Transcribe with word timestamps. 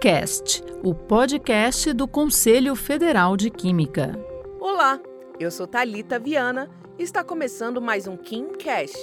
KimCast, 0.00 0.64
o 0.82 0.94
podcast 0.94 1.92
do 1.92 2.08
Conselho 2.08 2.74
Federal 2.74 3.36
de 3.36 3.50
Química. 3.50 4.18
Olá, 4.58 4.98
eu 5.38 5.50
sou 5.50 5.66
Talita 5.66 6.18
Viana 6.18 6.70
e 6.98 7.02
está 7.02 7.22
começando 7.22 7.82
mais 7.82 8.06
um 8.06 8.16
KimCast. 8.16 8.96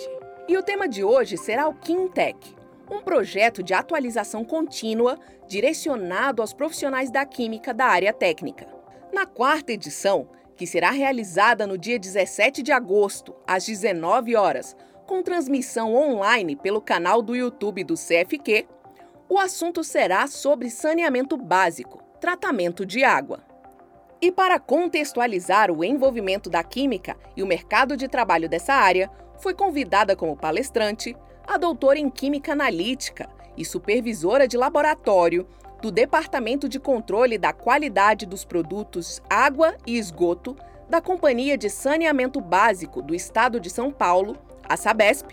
E 0.47 0.57
o 0.57 0.63
tema 0.63 0.87
de 0.87 1.03
hoje 1.03 1.37
será 1.37 1.67
o 1.67 1.75
KimTech, 1.75 2.55
um 2.89 2.99
projeto 2.99 3.61
de 3.61 3.75
atualização 3.75 4.43
contínua 4.43 5.19
direcionado 5.47 6.41
aos 6.41 6.51
profissionais 6.51 7.11
da 7.11 7.23
química 7.27 7.75
da 7.75 7.85
área 7.85 8.11
técnica. 8.11 8.67
Na 9.13 9.27
quarta 9.27 9.73
edição, 9.73 10.27
que 10.55 10.65
será 10.65 10.89
realizada 10.89 11.67
no 11.67 11.77
dia 11.77 11.99
17 11.99 12.63
de 12.63 12.71
agosto, 12.71 13.35
às 13.45 13.67
19 13.67 14.35
horas, 14.35 14.75
com 15.05 15.21
transmissão 15.21 15.93
online 15.93 16.55
pelo 16.55 16.81
canal 16.81 17.21
do 17.21 17.35
YouTube 17.35 17.83
do 17.83 17.93
CFQ, 17.93 18.65
o 19.29 19.37
assunto 19.37 19.83
será 19.83 20.25
sobre 20.27 20.69
saneamento 20.69 21.35
básico, 21.35 22.01
tratamento 22.19 22.85
de 22.85 23.03
água. 23.03 23.41
E 24.21 24.31
para 24.31 24.59
contextualizar 24.59 25.69
o 25.69 25.83
envolvimento 25.83 26.49
da 26.49 26.63
química 26.63 27.15
e 27.35 27.43
o 27.43 27.47
mercado 27.47 27.95
de 27.95 28.07
trabalho 28.07 28.49
dessa 28.49 28.73
área, 28.73 29.11
foi 29.37 29.53
convidada 29.53 30.15
como 30.15 30.35
palestrante 30.35 31.15
a 31.45 31.57
doutora 31.57 31.99
em 31.99 32.09
Química 32.09 32.53
Analítica 32.53 33.29
e 33.55 33.63
supervisora 33.63 34.47
de 34.47 34.57
laboratório 34.57 35.47
do 35.81 35.91
Departamento 35.91 36.67
de 36.67 36.79
Controle 36.79 37.37
da 37.37 37.53
Qualidade 37.53 38.25
dos 38.25 38.43
Produtos 38.43 39.21
Água 39.29 39.75
e 39.85 39.97
Esgoto 39.97 40.55
da 40.89 41.01
Companhia 41.01 41.57
de 41.57 41.69
Saneamento 41.69 42.41
Básico 42.41 43.01
do 43.01 43.13
Estado 43.13 43.59
de 43.59 43.69
São 43.69 43.91
Paulo, 43.91 44.35
a 44.67 44.75
Sabesp, 44.75 45.31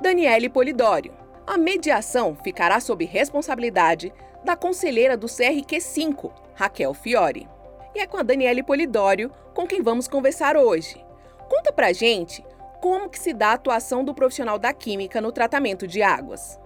Daniele 0.00 0.48
Polidório. 0.48 1.21
A 1.46 1.58
mediação 1.58 2.36
ficará 2.36 2.78
sob 2.78 3.04
responsabilidade 3.04 4.12
da 4.44 4.56
conselheira 4.56 5.16
do 5.16 5.26
CRQ5, 5.26 6.32
Raquel 6.54 6.94
Fiore. 6.94 7.48
E 7.94 8.00
é 8.00 8.06
com 8.06 8.16
a 8.16 8.22
Daniele 8.22 8.62
Polidório 8.62 9.30
com 9.52 9.66
quem 9.66 9.82
vamos 9.82 10.08
conversar 10.08 10.56
hoje. 10.56 11.04
Conta 11.48 11.72
pra 11.72 11.92
gente 11.92 12.44
como 12.80 13.08
que 13.08 13.18
se 13.18 13.32
dá 13.32 13.48
a 13.48 13.54
atuação 13.54 14.04
do 14.04 14.14
profissional 14.14 14.58
da 14.58 14.72
química 14.72 15.20
no 15.20 15.32
tratamento 15.32 15.86
de 15.86 16.02
águas. 16.02 16.58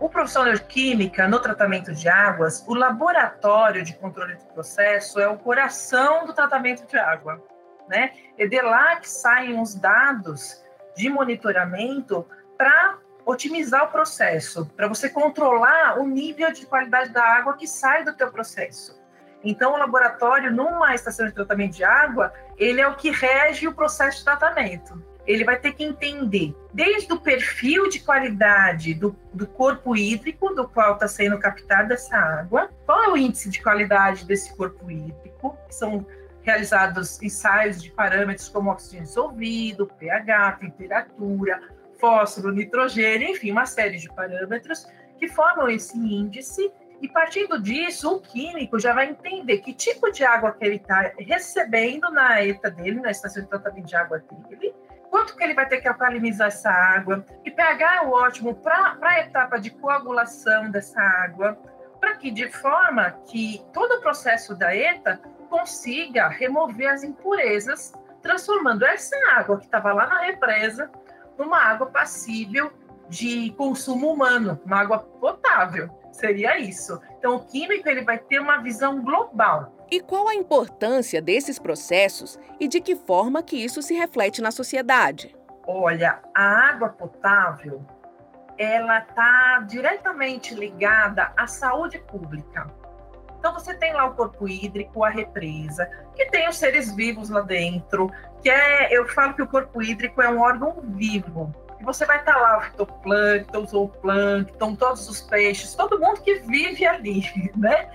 O 0.00 0.08
profissional 0.08 0.52
de 0.54 0.64
química 0.64 1.28
no 1.28 1.38
tratamento 1.38 1.94
de 1.94 2.08
águas, 2.08 2.64
o 2.66 2.74
laboratório 2.74 3.84
de 3.84 3.94
controle 3.94 4.34
do 4.34 4.44
processo 4.46 5.20
é 5.20 5.28
o 5.28 5.38
coração 5.38 6.26
do 6.26 6.32
tratamento 6.32 6.84
de 6.86 6.98
água, 6.98 7.40
né? 7.88 8.12
É 8.36 8.46
de 8.46 8.60
lá 8.60 8.96
que 8.96 9.08
saem 9.08 9.60
os 9.60 9.74
dados 9.74 10.60
de 10.96 11.08
monitoramento 11.08 12.26
para 12.58 12.98
otimizar 13.24 13.84
o 13.84 13.88
processo, 13.88 14.66
para 14.76 14.88
você 14.88 15.08
controlar 15.08 15.98
o 15.98 16.06
nível 16.06 16.52
de 16.52 16.66
qualidade 16.66 17.10
da 17.10 17.22
água 17.22 17.56
que 17.56 17.66
sai 17.66 18.04
do 18.04 18.14
teu 18.14 18.30
processo. 18.30 19.00
Então, 19.44 19.74
o 19.74 19.76
laboratório, 19.76 20.52
numa 20.52 20.94
estação 20.94 21.26
de 21.26 21.32
tratamento 21.32 21.74
de 21.74 21.84
água, 21.84 22.32
ele 22.56 22.80
é 22.80 22.86
o 22.86 22.94
que 22.94 23.10
rege 23.10 23.66
o 23.66 23.74
processo 23.74 24.18
de 24.18 24.24
tratamento. 24.24 25.02
Ele 25.26 25.44
vai 25.44 25.58
ter 25.58 25.72
que 25.72 25.84
entender 25.84 26.54
desde 26.72 27.12
o 27.12 27.20
perfil 27.20 27.88
de 27.88 28.00
qualidade 28.00 28.94
do, 28.94 29.16
do 29.32 29.46
corpo 29.46 29.96
hídrico, 29.96 30.54
do 30.54 30.68
qual 30.68 30.94
está 30.94 31.06
sendo 31.06 31.38
captada 31.38 31.94
essa 31.94 32.16
água, 32.16 32.70
qual 32.84 33.04
é 33.04 33.08
o 33.08 33.16
índice 33.16 33.48
de 33.48 33.62
qualidade 33.62 34.24
desse 34.24 34.56
corpo 34.56 34.90
hídrico, 34.90 35.56
são 35.70 36.04
realizados 36.42 37.22
ensaios 37.22 37.80
de 37.80 37.90
parâmetros 37.90 38.48
como 38.48 38.70
oxigênio 38.70 39.06
dissolvido, 39.06 39.86
pH, 39.98 40.52
temperatura, 40.60 41.62
fósforo, 42.02 42.52
nitrogênio, 42.52 43.28
enfim, 43.28 43.52
uma 43.52 43.64
série 43.64 43.96
de 43.96 44.12
parâmetros 44.12 44.88
que 45.16 45.28
formam 45.28 45.68
esse 45.68 45.96
índice. 45.96 46.72
E 47.00 47.08
partindo 47.08 47.60
disso, 47.60 48.16
o 48.16 48.20
químico 48.20 48.78
já 48.78 48.92
vai 48.92 49.10
entender 49.10 49.58
que 49.58 49.72
tipo 49.72 50.10
de 50.10 50.24
água 50.24 50.52
que 50.52 50.64
ele 50.64 50.76
está 50.76 51.12
recebendo 51.16 52.10
na 52.10 52.44
ETA 52.44 52.70
dele, 52.70 53.00
na 53.00 53.10
estação 53.12 53.42
de 53.42 53.48
tratamento 53.48 53.86
de 53.86 53.96
água 53.96 54.18
dele, 54.48 54.74
quanto 55.10 55.36
que 55.36 55.44
ele 55.44 55.54
vai 55.54 55.68
ter 55.68 55.80
que 55.80 55.88
alcalinizar 55.88 56.48
essa 56.48 56.70
água, 56.70 57.24
e 57.44 57.50
pH 57.50 57.96
é 57.96 58.00
o 58.02 58.10
ótimo 58.10 58.54
para 58.54 58.98
a 59.00 59.20
etapa 59.20 59.58
de 59.58 59.70
coagulação 59.70 60.70
dessa 60.70 61.00
água, 61.00 61.58
para 62.00 62.16
que 62.16 62.30
de 62.30 62.50
forma 62.50 63.10
que 63.26 63.64
todo 63.72 63.96
o 63.96 64.00
processo 64.00 64.56
da 64.56 64.74
ETA 64.74 65.20
consiga 65.48 66.28
remover 66.28 66.88
as 66.88 67.02
impurezas, 67.02 67.92
transformando 68.22 68.84
essa 68.84 69.16
água 69.32 69.58
que 69.58 69.64
estava 69.64 69.92
lá 69.92 70.06
na 70.06 70.20
represa 70.20 70.90
numa 71.38 71.58
água 71.58 71.86
passível 71.86 72.72
de 73.08 73.50
consumo 73.52 74.12
humano, 74.12 74.60
uma 74.64 74.80
água 74.80 74.98
potável. 74.98 75.88
Seria 76.12 76.58
isso. 76.58 77.00
Então, 77.18 77.36
o 77.36 77.44
químico 77.44 77.88
ele 77.88 78.04
vai 78.04 78.18
ter 78.18 78.38
uma 78.38 78.58
visão 78.58 79.02
global. 79.02 79.74
E 79.90 80.00
qual 80.00 80.28
a 80.28 80.34
importância 80.34 81.20
desses 81.20 81.58
processos 81.58 82.38
e 82.58 82.68
de 82.68 82.80
que 82.80 82.96
forma 82.96 83.42
que 83.42 83.56
isso 83.56 83.82
se 83.82 83.94
reflete 83.94 84.40
na 84.40 84.50
sociedade? 84.50 85.34
Olha, 85.66 86.20
a 86.34 86.70
água 86.70 86.88
potável 86.88 87.84
ela 88.58 88.98
está 88.98 89.64
diretamente 89.68 90.54
ligada 90.54 91.32
à 91.36 91.46
saúde 91.46 91.98
pública. 91.98 92.66
Então 93.42 93.52
você 93.52 93.74
tem 93.74 93.92
lá 93.92 94.04
o 94.04 94.14
corpo 94.14 94.48
hídrico, 94.48 95.02
a 95.02 95.08
represa, 95.08 95.90
que 96.14 96.26
tem 96.26 96.48
os 96.48 96.56
seres 96.56 96.94
vivos 96.94 97.28
lá 97.28 97.40
dentro, 97.40 98.08
que 98.40 98.48
é, 98.48 98.96
eu 98.96 99.04
falo 99.08 99.34
que 99.34 99.42
o 99.42 99.48
corpo 99.48 99.82
hídrico 99.82 100.22
é 100.22 100.30
um 100.30 100.40
órgão 100.40 100.80
vivo. 100.94 101.52
E 101.80 101.84
você 101.84 102.06
vai 102.06 102.20
estar 102.20 102.36
lá 102.36 102.58
o 102.58 102.60
fitoplâncton, 102.60 103.58
o 103.58 103.66
zooplâncton, 103.66 104.76
todos 104.76 105.08
os 105.08 105.22
peixes, 105.22 105.74
todo 105.74 105.98
mundo 105.98 106.20
que 106.20 106.36
vive 106.36 106.86
ali, 106.86 107.24
né? 107.58 107.90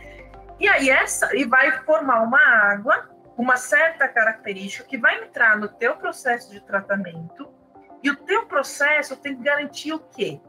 E 0.60 0.68
aí 0.68 0.90
essa 0.90 1.34
e 1.34 1.46
vai 1.46 1.72
formar 1.84 2.24
uma 2.24 2.42
água 2.42 3.10
uma 3.38 3.56
certa 3.56 4.06
característica 4.06 4.84
que 4.84 4.98
vai 4.98 5.24
entrar 5.24 5.56
no 5.56 5.70
teu 5.70 5.96
processo 5.96 6.52
de 6.52 6.60
tratamento 6.60 7.48
e 8.04 8.10
o 8.10 8.18
teu 8.18 8.48
processo 8.48 9.16
tem 9.16 9.34
que 9.34 9.44
garantir 9.44 9.94
o 9.94 10.00
quê? 10.00 10.42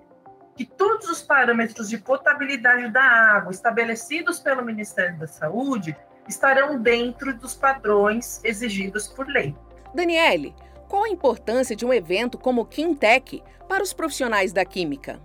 Que 0.58 0.64
todos 0.64 1.08
os 1.08 1.22
parâmetros 1.22 1.88
de 1.88 1.96
potabilidade 1.98 2.90
da 2.90 3.00
água 3.00 3.52
estabelecidos 3.52 4.40
pelo 4.40 4.60
Ministério 4.64 5.16
da 5.16 5.28
Saúde 5.28 5.96
estarão 6.26 6.82
dentro 6.82 7.32
dos 7.32 7.54
padrões 7.54 8.42
exigidos 8.42 9.06
por 9.06 9.28
lei. 9.28 9.54
Daniele, 9.94 10.52
qual 10.88 11.04
a 11.04 11.08
importância 11.08 11.76
de 11.76 11.86
um 11.86 11.92
evento 11.92 12.36
como 12.36 12.62
o 12.62 12.66
Quintec 12.66 13.40
para 13.68 13.84
os 13.84 13.92
profissionais 13.92 14.52
da 14.52 14.64
química? 14.64 15.20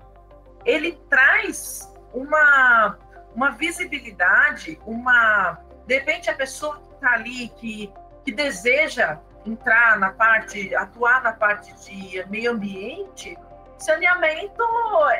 Ele 0.63 0.99
traz 1.09 1.91
uma, 2.13 2.99
uma 3.35 3.49
visibilidade, 3.53 4.79
uma. 4.85 5.57
De 5.87 5.95
repente, 5.95 6.29
a 6.29 6.35
pessoa 6.35 6.79
que 6.79 6.93
está 6.93 7.13
ali, 7.13 7.49
que, 7.57 7.91
que 8.23 8.31
deseja 8.31 9.19
entrar 9.43 9.97
na 9.97 10.11
parte, 10.11 10.75
atuar 10.75 11.23
na 11.23 11.33
parte 11.33 11.73
de 11.85 12.23
meio 12.29 12.51
ambiente, 12.51 13.35
saneamento 13.83 14.63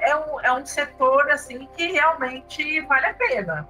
é 0.01 0.16
um, 0.16 0.40
é 0.41 0.53
um 0.53 0.66
setor 0.66 1.29
assim 1.29 1.68
que 1.75 1.91
realmente 1.91 2.81
vale 2.81 3.07
a 3.07 3.13
pena. 3.13 3.68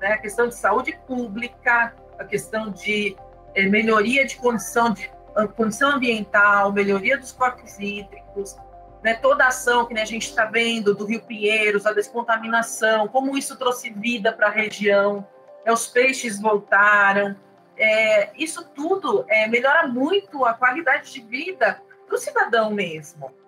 Né? 0.00 0.12
A 0.12 0.18
questão 0.18 0.48
de 0.48 0.54
saúde 0.54 0.98
pública, 1.06 1.94
a 2.18 2.24
questão 2.24 2.70
de 2.70 3.16
é, 3.54 3.66
melhoria 3.66 4.26
de 4.26 4.36
condição, 4.36 4.92
de 4.92 5.10
condição 5.56 5.92
ambiental, 5.92 6.72
melhoria 6.72 7.18
dos 7.18 7.32
corpos 7.32 7.78
hídricos, 7.78 8.56
né? 9.02 9.14
toda 9.14 9.44
a 9.44 9.48
ação 9.48 9.86
que 9.86 9.94
né, 9.94 10.02
a 10.02 10.06
gente 10.06 10.28
está 10.28 10.44
vendo 10.44 10.94
do 10.94 11.06
Rio 11.06 11.22
Pinheiros, 11.22 11.86
a 11.86 11.92
descontaminação, 11.92 13.08
como 13.08 13.36
isso 13.36 13.56
trouxe 13.56 13.90
vida 13.90 14.32
para 14.32 14.48
a 14.48 14.50
região, 14.50 15.26
né? 15.64 15.72
os 15.72 15.86
peixes 15.86 16.40
voltaram. 16.40 17.34
É, 17.76 18.30
isso 18.36 18.68
tudo 18.74 19.24
é, 19.26 19.48
melhora 19.48 19.86
muito 19.86 20.44
a 20.44 20.52
qualidade 20.52 21.10
de 21.10 21.20
vida 21.22 21.80
do 22.10 22.18
cidadão 22.18 22.70
mesmo 22.70 23.39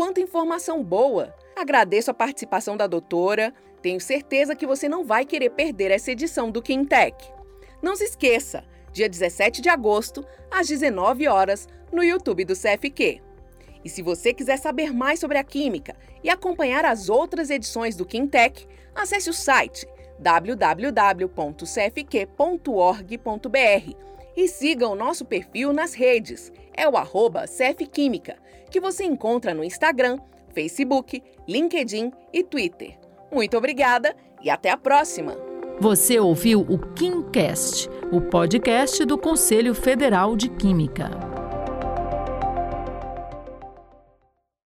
quanta 0.00 0.18
informação 0.18 0.82
boa! 0.82 1.34
Agradeço 1.54 2.10
a 2.10 2.14
participação 2.14 2.74
da 2.74 2.86
doutora. 2.86 3.52
Tenho 3.82 4.00
certeza 4.00 4.56
que 4.56 4.66
você 4.66 4.88
não 4.88 5.04
vai 5.04 5.26
querer 5.26 5.50
perder 5.50 5.90
essa 5.90 6.10
edição 6.10 6.50
do 6.50 6.62
Quintec. 6.62 7.30
Não 7.82 7.94
se 7.94 8.04
esqueça, 8.04 8.64
dia 8.94 9.06
17 9.06 9.60
de 9.60 9.68
agosto, 9.68 10.24
às 10.50 10.66
19 10.66 11.28
horas, 11.28 11.68
no 11.92 12.02
YouTube 12.02 12.46
do 12.46 12.54
CFQ. 12.54 13.20
E 13.84 13.90
se 13.90 14.00
você 14.00 14.32
quiser 14.32 14.56
saber 14.56 14.90
mais 14.90 15.20
sobre 15.20 15.36
a 15.36 15.44
química 15.44 15.94
e 16.24 16.30
acompanhar 16.30 16.86
as 16.86 17.10
outras 17.10 17.50
edições 17.50 17.94
do 17.94 18.06
Quintec, 18.06 18.66
acesse 18.94 19.28
o 19.28 19.34
site 19.34 19.86
www.cfq.org.br 20.18 21.30
e 24.36 24.48
siga 24.48 24.88
o 24.88 24.94
nosso 24.94 25.24
perfil 25.24 25.72
nas 25.72 25.94
redes. 25.94 26.52
É 26.76 26.88
o 26.88 26.96
arroba 26.96 27.46
que 28.70 28.80
você 28.80 29.04
encontra 29.04 29.52
no 29.52 29.64
Instagram, 29.64 30.18
Facebook, 30.54 31.22
LinkedIn 31.46 32.12
e 32.32 32.42
Twitter. 32.42 32.98
Muito 33.32 33.56
obrigada 33.56 34.14
e 34.42 34.50
até 34.50 34.70
a 34.70 34.76
próxima! 34.76 35.36
Você 35.80 36.20
ouviu 36.20 36.60
o 36.60 36.78
KimCast, 36.94 37.88
o 38.12 38.20
podcast 38.20 39.04
do 39.04 39.16
Conselho 39.16 39.74
Federal 39.74 40.36
de 40.36 40.50
Química. 40.50 41.29